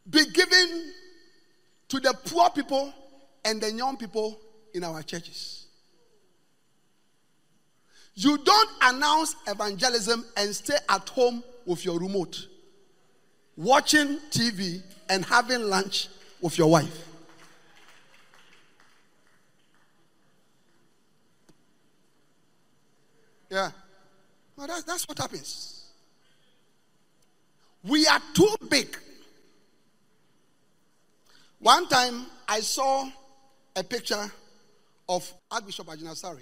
[0.10, 0.94] be given
[1.90, 2.94] to the poor people
[3.46, 4.40] and the young people
[4.74, 5.66] in our churches.
[8.14, 12.48] You don't announce evangelism and stay at home with your remote
[13.56, 16.08] watching TV and having lunch
[16.42, 17.08] with your wife.
[23.50, 23.72] Yeah.
[24.68, 25.86] That's, that's what happens.
[27.84, 28.96] We are too big.
[31.60, 33.10] One time I saw
[33.76, 34.32] a picture
[35.08, 36.42] of Archbishop Agyinasare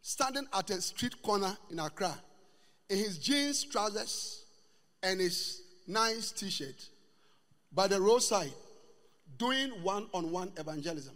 [0.00, 2.14] standing at a street corner in Accra
[2.88, 4.44] in his jeans, trousers,
[5.02, 6.88] and his nice t shirt
[7.72, 8.52] by the roadside
[9.36, 11.14] doing one on one evangelism.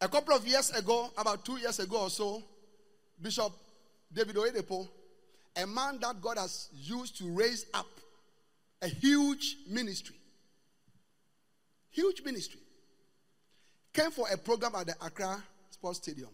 [0.00, 2.42] A couple of years ago, about two years ago or so,
[3.20, 3.52] Bishop
[4.12, 4.88] David Oyedepo,
[5.56, 7.86] a man that God has used to raise up
[8.82, 10.16] a huge ministry,
[11.90, 12.60] huge ministry,
[13.92, 16.30] came for a program at the Accra Sports Stadium.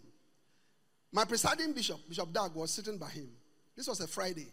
[1.11, 3.27] My presiding bishop, Bishop Dag, was sitting by him.
[3.75, 4.47] This was a Friday.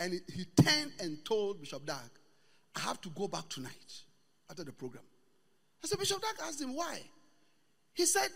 [0.00, 2.10] And he turned and told Bishop Dag,
[2.74, 4.02] I have to go back tonight
[4.50, 5.04] after the program.
[5.82, 7.00] I said, Bishop Dag asked him why.
[7.94, 8.28] He said,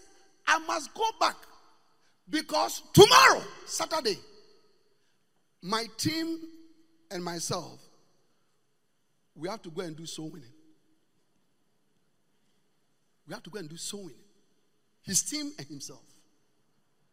[0.46, 1.36] I must go back
[2.30, 4.18] because tomorrow, Saturday,
[5.62, 6.38] my team
[7.10, 7.80] and myself,
[9.34, 10.52] we have to go and do soul winning.
[13.26, 14.14] We have to go and do winning.
[15.02, 16.02] His team and himself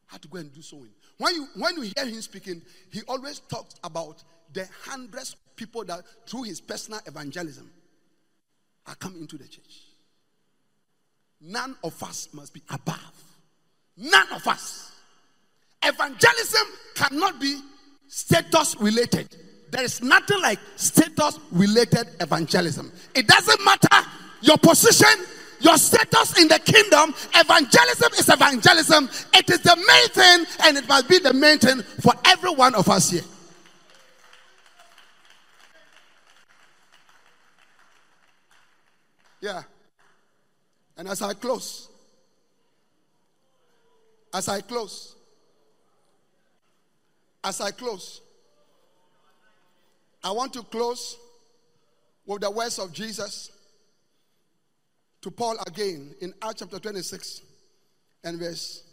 [0.08, 0.94] had to go and do winning.
[1.18, 4.24] When you when you hear him speaking, he always talks about
[4.54, 7.72] the hundreds of people that through his personal evangelism
[8.86, 9.95] are coming into the church.
[11.48, 13.24] None of us must be above.
[13.98, 14.92] None of us.
[15.84, 17.62] Evangelism cannot be
[18.08, 19.36] status related.
[19.70, 22.92] There is nothing like status related evangelism.
[23.14, 24.10] It doesn't matter
[24.42, 25.26] your position,
[25.60, 27.14] your status in the kingdom.
[27.36, 29.08] Evangelism is evangelism.
[29.34, 32.74] It is the main thing, and it must be the main thing for every one
[32.74, 33.22] of us here.
[39.42, 39.62] Yeah.
[40.98, 41.90] And as I close,
[44.34, 45.16] as I close,
[47.44, 48.22] as I close,
[50.24, 51.18] I want to close
[52.26, 53.52] with the words of Jesus
[55.22, 57.42] to Paul again in Acts chapter 26
[58.24, 58.84] and verse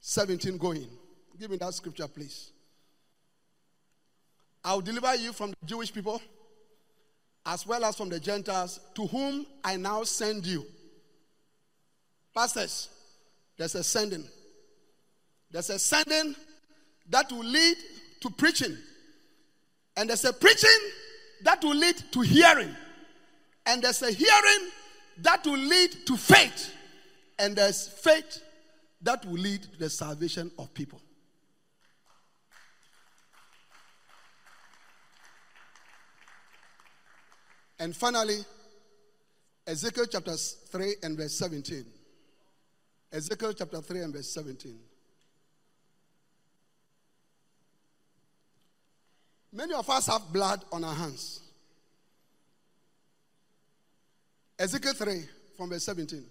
[0.00, 0.86] 17 going.
[1.38, 2.50] Give me that scripture, please.
[4.64, 6.20] I'll deliver you from the Jewish people
[7.48, 10.66] as well as from the Gentiles, to whom I now send you.
[12.38, 12.88] Pastors,
[13.56, 14.24] there's a sending.
[15.50, 16.36] There's a sending
[17.10, 17.76] that will lead
[18.20, 18.78] to preaching.
[19.96, 20.78] And there's a preaching
[21.42, 22.72] that will lead to hearing.
[23.66, 24.70] And there's a hearing
[25.18, 26.72] that will lead to faith.
[27.40, 28.40] And there's faith
[29.02, 31.00] that will lead to the salvation of people.
[37.80, 38.38] And finally,
[39.66, 41.97] Ezekiel chapter 3 and verse 17.
[43.10, 44.78] Ezekiel chapter 3 and verse 17.
[49.52, 51.40] Many of us have blood on our hands.
[54.58, 55.24] Ezekiel 3
[55.56, 56.22] from verse 17.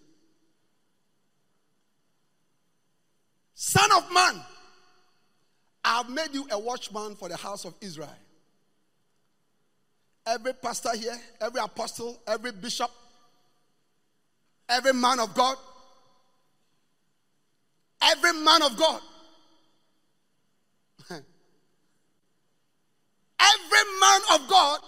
[3.56, 4.40] Son of man,
[5.84, 8.14] I have made you a watchman for the house of Israel.
[10.28, 12.92] Every pastor here, every apostle, every bishop,
[14.70, 15.56] every man of God,
[18.02, 19.02] every man of God,
[21.10, 21.22] every
[24.02, 24.80] man of God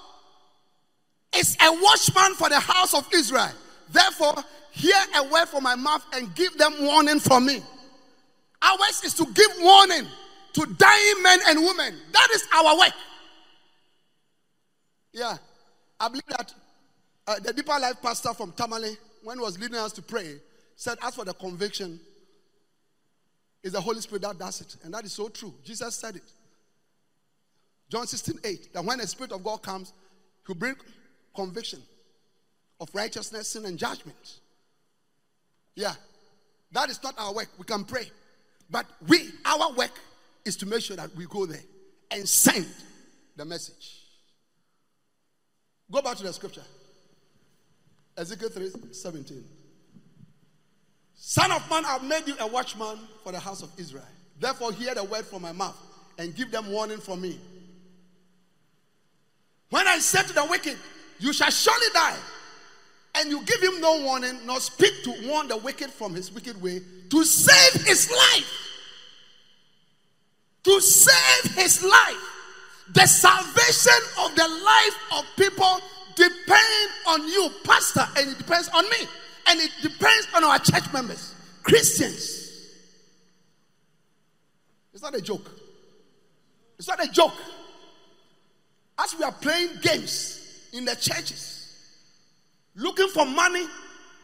[1.36, 3.52] is a watchman for the house of Israel.
[3.92, 4.36] Therefore,
[4.72, 7.62] hear a word from my mouth and give them warning from me.
[8.62, 10.06] Our Ours is to give warning
[10.54, 11.96] to dying men and women.
[12.12, 12.94] That is our work.
[15.14, 15.38] Yeah,
[16.00, 16.54] I believe that
[17.28, 20.40] uh, the Deeper Life pastor from Tamale, when he was leading us to pray,
[20.76, 22.00] said, As for the conviction,
[23.64, 24.78] it's the Holy Spirit that does it.
[24.84, 25.54] And that is so true.
[25.64, 26.32] Jesus said it.
[27.90, 29.94] John 16, 8, that when the Spirit of God comes,
[30.46, 30.76] he'll bring
[31.36, 31.82] conviction
[32.80, 34.40] of righteousness, sin, and judgment.
[35.76, 35.94] Yeah,
[36.72, 37.50] that is not our work.
[37.58, 38.10] We can pray.
[38.70, 40.00] But we, our work
[40.46, 41.62] is to make sure that we go there
[42.12, 42.68] and send
[43.36, 44.04] the message.
[45.92, 46.62] Go back to the scripture.
[48.16, 49.44] Ezekiel 3 17.
[51.22, 54.06] Son of man, I've made you a watchman for the house of Israel.
[54.40, 55.76] Therefore, hear the word from my mouth
[56.18, 57.38] and give them warning from me.
[59.70, 60.78] When I said to the wicked,
[61.20, 62.16] You shall surely die,
[63.16, 66.60] and you give him no warning, nor speak to warn the wicked from his wicked
[66.62, 68.54] way, to save his life.
[70.64, 72.24] To save his life.
[72.94, 75.82] The salvation of the life of people
[76.16, 79.06] depends on you, pastor, and it depends on me,
[79.48, 81.34] and it depends on our church members,
[81.64, 82.40] Christians.
[84.94, 85.50] It's not a joke.
[86.78, 87.34] It's not a joke.
[88.98, 91.60] As we are playing games in the churches,
[92.76, 93.66] looking for money,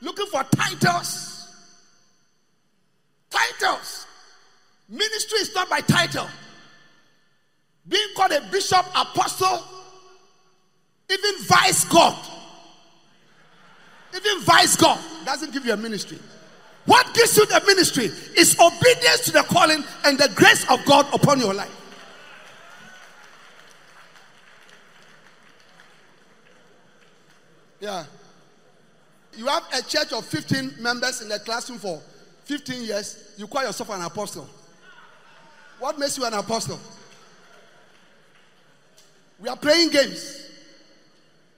[0.01, 1.47] looking for titles,
[3.29, 4.05] titles.
[4.89, 6.27] Ministry is not by title.
[7.87, 9.63] Being called a bishop, apostle,
[11.09, 12.17] even vice God,
[14.15, 16.19] even vice God doesn't give you a ministry.
[16.85, 18.05] What gives you the ministry
[18.37, 21.71] is obedience to the calling and the grace of God upon your life.
[27.79, 28.05] Yeah.
[29.35, 32.01] You have a church of 15 members in the classroom for
[32.45, 33.33] 15 years.
[33.37, 34.47] You call yourself an apostle.
[35.79, 36.79] What makes you an apostle?
[39.39, 40.44] We are playing games.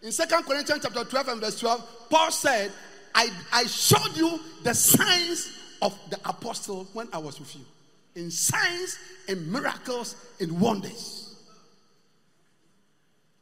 [0.04, 2.72] In Second Corinthians chapter 12 and verse 12, Paul said,
[3.16, 7.66] I, I showed you the signs of the apostle when I was with you.
[8.16, 11.36] In signs, in miracles, in wonders.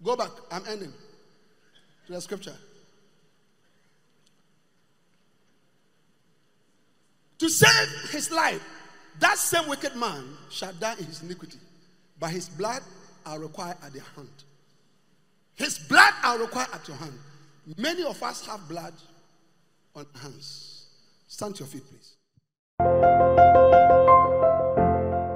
[0.03, 0.29] Go back.
[0.51, 0.93] I'm ending
[2.07, 2.55] to the scripture.
[7.39, 8.61] To save his life,
[9.19, 11.57] that same wicked man shall die in his iniquity.
[12.19, 12.81] By his blood
[13.25, 14.29] are required at their hand.
[15.55, 17.17] His blood are require at your hand.
[17.77, 18.93] Many of us have blood
[19.95, 20.87] on hands.
[21.27, 22.17] Stand to your feet, please.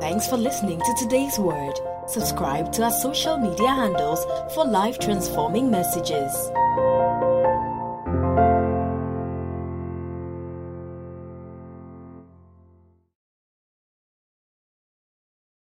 [0.01, 1.73] Thanks for listening to today's word.
[2.07, 6.33] Subscribe to our social media handles for life transforming messages.